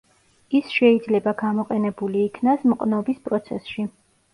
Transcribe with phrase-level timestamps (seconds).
[0.59, 3.93] ის შეიძლება გამოყენებული იქნას მყნობის პროცესში.